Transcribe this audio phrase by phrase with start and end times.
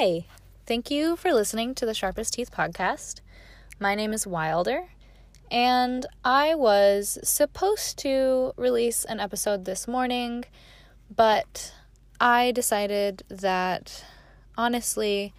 [0.00, 0.24] Hi,
[0.64, 3.20] thank you for listening to the Sharpest Teeth podcast.
[3.78, 4.88] My name is Wilder,
[5.50, 10.46] and I was supposed to release an episode this morning,
[11.14, 11.74] but
[12.18, 14.02] I decided that
[14.56, 15.34] honestly,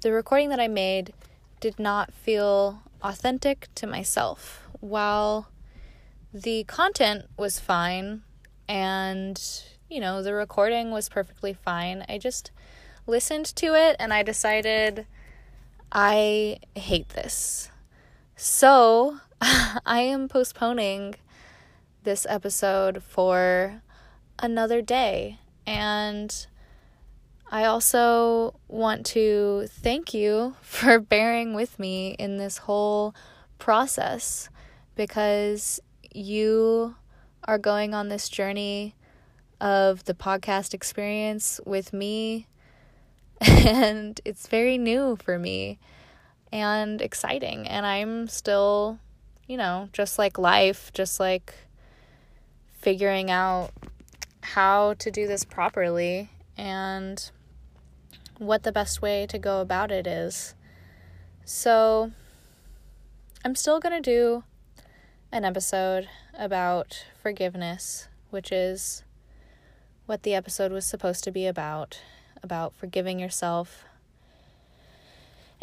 [0.00, 1.12] the recording that I made
[1.60, 4.66] did not feel authentic to myself.
[4.80, 5.52] While
[6.34, 8.22] the content was fine
[8.68, 9.40] and,
[9.88, 12.50] you know, the recording was perfectly fine, I just
[13.06, 15.06] listened to it and I decided
[15.92, 17.70] I hate this.
[18.36, 21.16] So I am postponing
[22.04, 23.82] this episode for
[24.38, 25.38] another day.
[25.66, 26.46] And
[27.50, 33.14] I also want to thank you for bearing with me in this whole
[33.58, 34.48] process
[34.94, 35.80] because
[36.12, 36.94] you
[37.44, 38.94] are going on this journey
[39.60, 42.46] of the podcast experience with me,
[43.66, 45.78] and it's very new for me
[46.52, 47.66] and exciting.
[47.66, 48.98] And I'm still,
[49.46, 51.54] you know, just like life, just like
[52.72, 53.70] figuring out
[54.42, 57.30] how to do this properly and
[58.36, 60.54] what the best way to go about it is.
[61.44, 62.12] So,
[63.42, 64.44] I'm still going to do
[65.32, 69.02] an episode about forgiveness, which is
[70.04, 72.00] what the episode was supposed to be about
[72.42, 73.84] about forgiving yourself.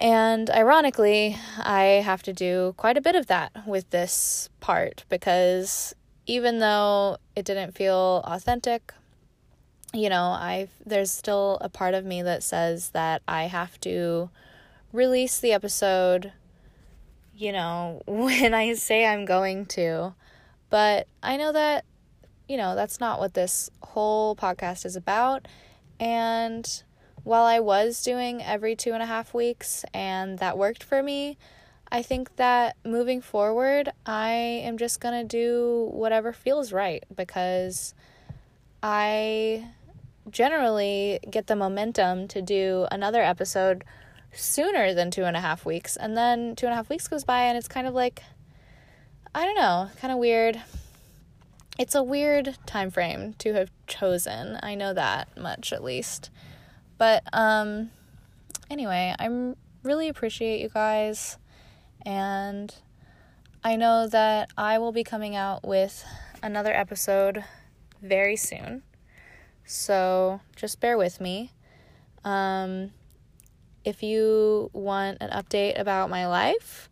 [0.00, 5.94] And ironically, I have to do quite a bit of that with this part because
[6.26, 8.92] even though it didn't feel authentic,
[9.92, 14.30] you know, I there's still a part of me that says that I have to
[14.92, 16.32] release the episode
[17.36, 20.14] you know, when I say I'm going to.
[20.70, 21.84] But I know that,
[22.48, 25.46] you know, that's not what this whole podcast is about.
[26.00, 26.82] And
[27.22, 31.38] while I was doing every two and a half weeks and that worked for me,
[31.90, 37.94] I think that moving forward, I am just going to do whatever feels right because
[38.82, 39.68] I
[40.30, 43.84] generally get the momentum to do another episode
[44.32, 45.96] sooner than two and a half weeks.
[45.96, 48.22] And then two and a half weeks goes by, and it's kind of like,
[49.34, 50.60] I don't know, kind of weird.
[51.76, 54.60] It's a weird time frame to have chosen.
[54.62, 56.30] I know that much at least.
[56.98, 57.90] But um
[58.70, 61.36] anyway, I'm really appreciate you guys
[62.06, 62.72] and
[63.64, 66.04] I know that I will be coming out with
[66.44, 67.44] another episode
[68.00, 68.82] very soon.
[69.64, 71.50] So just bear with me.
[72.24, 72.92] Um
[73.84, 76.88] if you want an update about my life,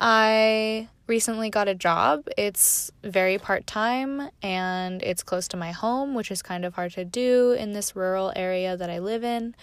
[0.00, 2.28] I recently got a job.
[2.36, 6.92] It's very part time and it's close to my home, which is kind of hard
[6.92, 9.56] to do in this rural area that I live in.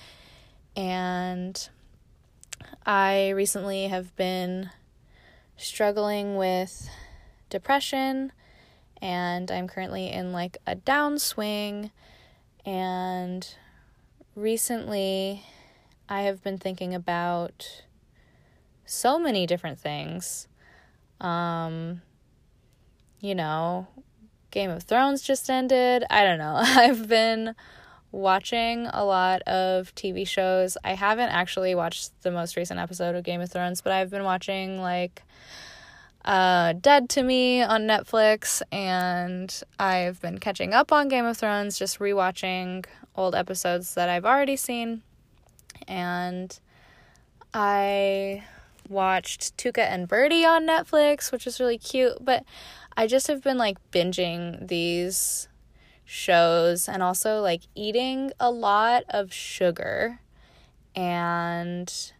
[0.75, 1.69] And
[2.85, 4.71] I recently have been
[5.55, 6.89] struggling with
[7.49, 8.31] depression
[9.01, 11.91] and I'm currently in like a downswing
[12.65, 13.47] and
[14.35, 15.43] recently
[16.09, 17.83] I have been thinking about
[18.85, 20.47] so many different things.
[21.21, 22.01] Um,
[23.19, 23.87] you know,
[24.51, 26.03] Game of Thrones just ended.
[26.09, 26.55] I don't know.
[26.61, 27.55] I've been
[28.11, 30.77] watching a lot of TV shows.
[30.83, 34.23] I haven't actually watched the most recent episode of Game of Thrones, but I've been
[34.23, 35.23] watching like
[36.23, 41.77] uh, Dead to Me on Netflix, and I've been catching up on Game of Thrones,
[41.77, 45.01] just rewatching old episodes that I've already seen
[45.87, 46.57] and
[47.53, 48.43] I
[48.89, 52.17] watched Tuca and Birdie on Netflix, which is really cute.
[52.21, 52.43] But
[52.97, 55.47] I just have been like binging these
[56.05, 60.19] shows and also like eating a lot of sugar
[60.95, 62.11] and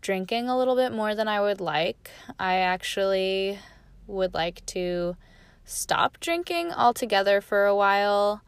[0.00, 2.10] drinking a little bit more than I would like.
[2.38, 3.58] I actually
[4.06, 5.16] would like to
[5.64, 8.42] stop drinking altogether for a while.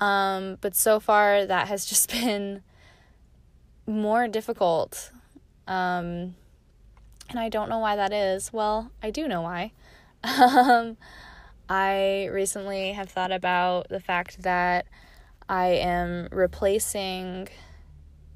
[0.00, 2.62] Um, but so far, that has just been
[3.86, 5.12] more difficult.
[5.66, 6.34] Um,
[7.30, 8.52] and I don't know why that is.
[8.52, 9.72] Well, I do know why.
[10.24, 10.96] um,
[11.68, 14.86] I recently have thought about the fact that
[15.48, 17.48] I am replacing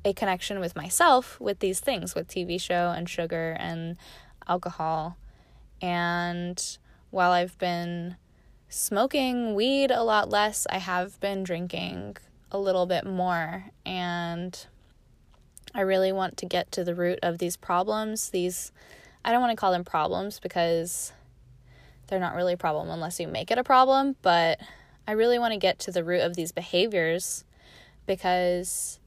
[0.04, 3.96] a connection with myself with these things, with TV show and sugar and
[4.46, 5.16] alcohol.
[5.80, 6.78] And
[7.10, 8.16] while I've been
[8.68, 12.16] smoking weed a lot less, I have been drinking
[12.50, 13.66] a little bit more.
[13.84, 14.66] And
[15.74, 18.30] I really want to get to the root of these problems.
[18.30, 18.72] These,
[19.24, 21.12] I don't want to call them problems because
[22.06, 24.60] they're not really a problem unless you make it a problem, but
[25.06, 27.44] I really want to get to the root of these behaviors
[28.06, 29.00] because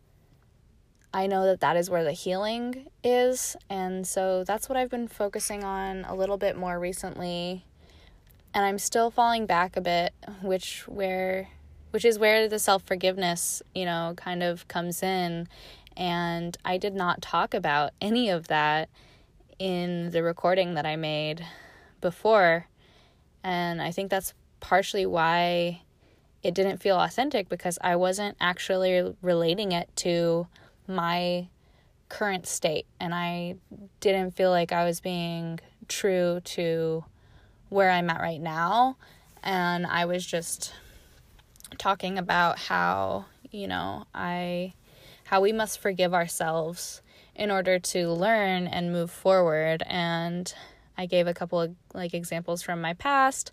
[1.14, 3.56] I know that that is where the healing is.
[3.70, 7.66] And so that's what I've been focusing on a little bit more recently.
[8.54, 11.50] And I'm still falling back a bit, which where
[11.92, 15.48] which is where the self-forgiveness, you know, kind of comes in.
[15.98, 18.90] And I did not talk about any of that
[19.58, 21.44] in the recording that I made
[22.00, 22.68] before.
[23.44, 25.82] And I think that's partially why
[26.44, 30.48] it didn't feel authentic because I wasn't actually relating it to
[30.88, 31.48] my
[32.10, 32.86] current state.
[33.00, 33.56] And I
[34.00, 37.04] didn't feel like I was being true to
[37.70, 38.98] where I'm at right now.
[39.44, 40.74] And I was just
[41.78, 44.74] talking about how, you know, I,
[45.28, 47.02] how we must forgive ourselves
[47.36, 49.84] in order to learn and move forward.
[49.86, 50.54] And
[50.98, 53.52] I gave a couple of like examples from my past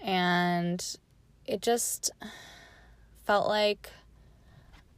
[0.00, 0.84] and
[1.46, 2.10] it just
[3.24, 3.90] felt like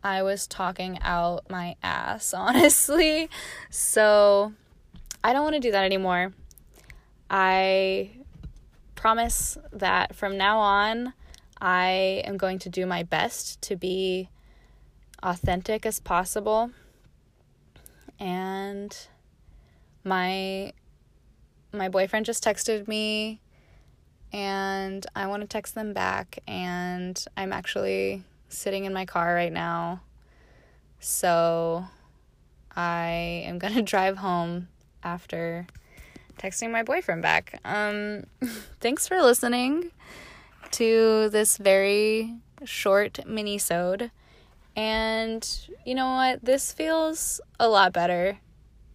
[0.04, 3.28] I was talking out my ass, honestly.
[3.70, 4.52] So
[5.24, 6.32] I don't want to do that anymore.
[7.28, 8.10] I
[8.94, 11.12] promise that from now on,
[11.60, 14.28] I am going to do my best to be
[15.24, 16.70] authentic as possible.
[18.20, 18.96] And
[20.04, 20.72] my
[21.72, 23.40] my boyfriend just texted me
[24.32, 29.52] and I want to text them back and I'm actually sitting in my car right
[29.52, 30.02] now.
[31.00, 31.84] So
[32.76, 34.68] I am going to drive home
[35.02, 35.66] after
[36.38, 37.60] texting my boyfriend back.
[37.64, 38.24] Um
[38.80, 39.90] thanks for listening
[40.72, 42.34] to this very
[42.64, 44.10] short mini-sode.
[44.76, 45.46] And
[45.84, 46.44] you know what?
[46.44, 48.38] This feels a lot better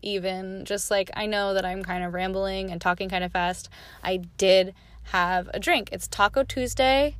[0.02, 3.70] even just like I know that I'm kind of rambling and talking kind of fast.
[4.04, 4.74] I did
[5.04, 5.90] have a drink.
[5.92, 7.16] It's Taco Tuesday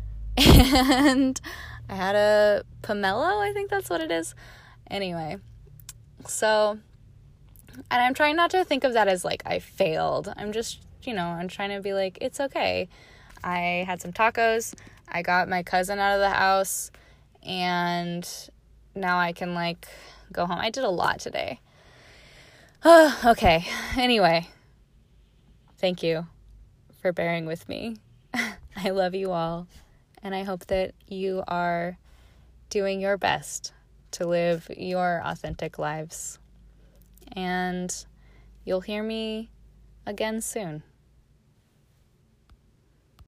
[0.36, 1.40] and
[1.88, 4.34] I had a pomelo, I think that's what it is.
[4.90, 5.38] Anyway,
[6.26, 6.78] so
[7.90, 10.32] and I'm trying not to think of that as like I failed.
[10.36, 12.88] I'm just, you know, I'm trying to be like it's okay.
[13.42, 14.74] I had some tacos.
[15.08, 16.90] I got my cousin out of the house
[17.48, 18.28] and
[18.94, 19.88] now I can like
[20.30, 20.58] go home.
[20.58, 21.60] I did a lot today.
[22.84, 23.66] Oh, okay.
[23.96, 24.48] Anyway,
[25.78, 26.26] thank you
[27.00, 27.96] for bearing with me.
[28.76, 29.66] I love you all,
[30.22, 31.98] and I hope that you are
[32.70, 33.72] doing your best
[34.12, 36.38] to live your authentic lives.
[37.32, 37.94] And
[38.64, 39.50] you'll hear me
[40.06, 40.82] again soon.